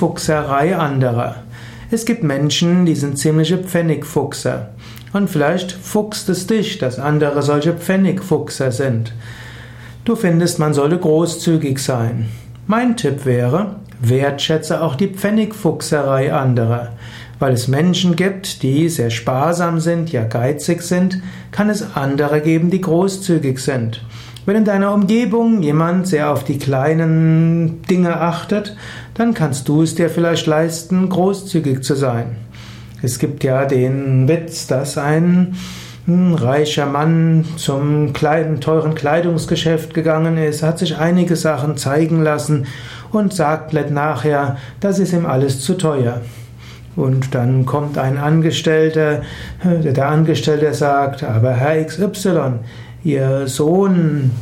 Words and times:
Pfennigfuchserei 0.00 0.78
anderer. 0.78 1.42
Es 1.90 2.06
gibt 2.06 2.22
Menschen, 2.22 2.86
die 2.86 2.94
sind 2.94 3.18
ziemliche 3.18 3.58
Pfennigfuchser. 3.58 4.70
Und 5.12 5.28
vielleicht 5.28 5.72
fuchst 5.72 6.30
es 6.30 6.46
dich, 6.46 6.78
dass 6.78 6.98
andere 6.98 7.42
solche 7.42 7.74
Pfennigfuchser 7.74 8.72
sind. 8.72 9.12
Du 10.06 10.16
findest, 10.16 10.58
man 10.58 10.72
sollte 10.72 10.96
großzügig 10.96 11.78
sein. 11.80 12.30
Mein 12.66 12.96
Tipp 12.96 13.26
wäre, 13.26 13.76
wertschätze 14.00 14.80
auch 14.80 14.94
die 14.94 15.08
Pfennigfuchserei 15.08 16.32
anderer. 16.32 16.92
Weil 17.38 17.52
es 17.52 17.68
Menschen 17.68 18.16
gibt, 18.16 18.62
die 18.62 18.88
sehr 18.88 19.10
sparsam 19.10 19.80
sind, 19.80 20.12
ja 20.12 20.24
geizig 20.24 20.80
sind, 20.80 21.20
kann 21.50 21.68
es 21.68 21.94
andere 21.94 22.40
geben, 22.40 22.70
die 22.70 22.80
großzügig 22.80 23.58
sind. 23.58 24.02
Wenn 24.46 24.56
in 24.56 24.64
deiner 24.64 24.94
Umgebung 24.94 25.62
jemand 25.62 26.08
sehr 26.08 26.30
auf 26.30 26.44
die 26.44 26.58
kleinen 26.58 27.82
Dinge 27.82 28.20
achtet, 28.20 28.74
dann 29.14 29.34
kannst 29.34 29.68
du 29.68 29.82
es 29.82 29.94
dir 29.94 30.08
vielleicht 30.08 30.46
leisten, 30.46 31.08
großzügig 31.08 31.82
zu 31.82 31.94
sein. 31.94 32.36
Es 33.02 33.18
gibt 33.18 33.44
ja 33.44 33.66
den 33.66 34.28
Witz, 34.28 34.66
dass 34.66 34.96
ein 34.96 35.56
reicher 36.08 36.86
Mann 36.86 37.44
zum 37.56 38.12
kleinen, 38.12 38.60
teuren 38.60 38.94
Kleidungsgeschäft 38.94 39.94
gegangen 39.94 40.38
ist, 40.38 40.62
hat 40.62 40.78
sich 40.78 40.96
einige 40.96 41.36
Sachen 41.36 41.76
zeigen 41.76 42.22
lassen 42.22 42.66
und 43.12 43.34
sagt 43.34 43.72
nachher, 43.90 44.56
das 44.80 44.98
ist 44.98 45.12
ihm 45.12 45.26
alles 45.26 45.60
zu 45.60 45.74
teuer. 45.74 46.22
Und 46.96 47.34
dann 47.34 47.66
kommt 47.66 47.98
ein 47.98 48.18
Angestellter, 48.18 49.22
der 49.62 50.08
Angestellte 50.08 50.74
sagt, 50.74 51.22
aber 51.22 51.52
Herr 51.52 51.84
XY, 51.84 52.60
Ihr 53.02 53.46
Sohn 53.46 54.32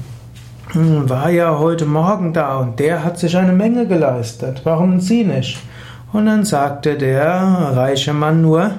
war 0.75 1.31
ja 1.31 1.59
heute 1.59 1.87
Morgen 1.87 2.33
da 2.33 2.59
und 2.59 2.79
der 2.79 3.05
hat 3.05 3.19
sich 3.19 3.37
eine 3.37 3.53
Menge 3.53 3.87
geleistet. 3.87 4.63
Warum 4.65 5.01
Sie 5.01 5.25
nicht? 5.25 5.59
Und 6.13 6.27
dann 6.27 6.45
sagte 6.45 6.97
der 6.97 7.31
reiche 7.75 8.13
Mann 8.13 8.43
nur, 8.43 8.71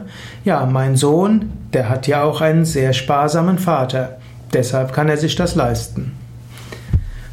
ja, 0.43 0.65
mein 0.65 0.95
Sohn, 0.95 1.51
der 1.73 1.89
hat 1.89 2.07
ja 2.07 2.23
auch 2.23 2.41
einen 2.41 2.65
sehr 2.65 2.93
sparsamen 2.93 3.59
Vater. 3.59 4.17
Deshalb 4.53 4.93
kann 4.93 5.09
er 5.09 5.17
sich 5.17 5.35
das 5.35 5.55
leisten. 5.55 6.13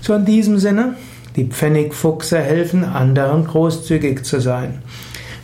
So 0.01 0.15
in 0.15 0.25
diesem 0.25 0.59
Sinne, 0.59 0.95
die 1.35 1.47
Pfennigfuchser 1.47 2.41
helfen 2.41 2.85
anderen 2.85 3.47
großzügig 3.47 4.25
zu 4.25 4.41
sein. 4.41 4.83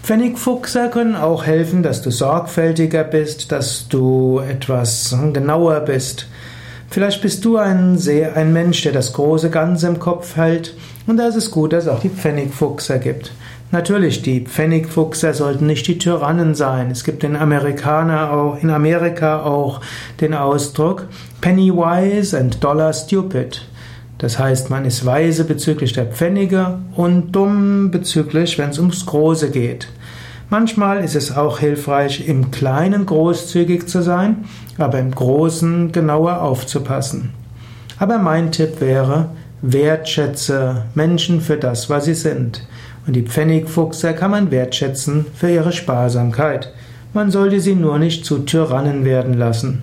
Pfennigfuchser 0.02 0.88
können 0.88 1.14
auch 1.14 1.44
helfen, 1.44 1.84
dass 1.84 2.02
du 2.02 2.10
sorgfältiger 2.10 3.04
bist, 3.04 3.52
dass 3.52 3.86
du 3.88 4.40
etwas 4.40 5.16
genauer 5.32 5.80
bist. 5.80 6.26
Vielleicht 6.90 7.22
bist 7.22 7.44
du 7.44 7.56
ein, 7.56 7.96
sehr, 7.98 8.36
ein 8.36 8.52
Mensch, 8.52 8.82
der 8.82 8.92
das 8.92 9.12
große 9.12 9.48
Ganze 9.48 9.86
im 9.86 10.00
Kopf 10.00 10.36
hält 10.36 10.74
und 11.06 11.16
da 11.16 11.28
ist 11.28 11.36
es 11.36 11.50
gut, 11.50 11.72
dass 11.72 11.84
es 11.84 11.90
auch 11.90 12.00
die 12.00 12.10
Pfennigfuchser 12.10 12.98
gibt. 12.98 13.32
Natürlich, 13.70 14.22
die 14.22 14.40
Pfennigfuchser 14.40 15.32
sollten 15.34 15.66
nicht 15.66 15.86
die 15.86 15.98
Tyrannen 15.98 16.54
sein. 16.54 16.90
Es 16.90 17.04
gibt 17.04 17.24
in, 17.24 17.36
Amerikaner 17.36 18.32
auch, 18.32 18.62
in 18.62 18.70
Amerika 18.70 19.42
auch 19.42 19.80
den 20.20 20.34
Ausdruck 20.34 21.06
Penny 21.40 21.72
wise 21.72 22.38
and 22.38 22.62
dollar 22.62 22.92
stupid. 22.92 23.62
Das 24.22 24.38
heißt, 24.38 24.70
man 24.70 24.84
ist 24.84 25.04
weise 25.04 25.42
bezüglich 25.42 25.94
der 25.94 26.06
Pfennige 26.06 26.78
und 26.94 27.32
dumm 27.32 27.90
bezüglich, 27.90 28.56
wenn 28.56 28.70
es 28.70 28.78
ums 28.78 29.04
Große 29.04 29.50
geht. 29.50 29.88
Manchmal 30.48 31.02
ist 31.02 31.16
es 31.16 31.36
auch 31.36 31.58
hilfreich, 31.58 32.28
im 32.28 32.52
Kleinen 32.52 33.04
großzügig 33.04 33.88
zu 33.88 34.00
sein, 34.00 34.44
aber 34.78 35.00
im 35.00 35.10
Großen 35.10 35.90
genauer 35.90 36.40
aufzupassen. 36.40 37.30
Aber 37.98 38.18
mein 38.18 38.52
Tipp 38.52 38.80
wäre, 38.80 39.30
wertschätze 39.60 40.84
Menschen 40.94 41.40
für 41.40 41.56
das, 41.56 41.90
was 41.90 42.04
sie 42.04 42.14
sind. 42.14 42.64
Und 43.08 43.16
die 43.16 43.22
Pfennigfuchser 43.22 44.12
kann 44.12 44.30
man 44.30 44.52
wertschätzen 44.52 45.26
für 45.34 45.50
ihre 45.50 45.72
Sparsamkeit. 45.72 46.72
Man 47.12 47.32
sollte 47.32 47.58
sie 47.58 47.74
nur 47.74 47.98
nicht 47.98 48.24
zu 48.24 48.38
Tyrannen 48.38 49.04
werden 49.04 49.34
lassen. 49.34 49.82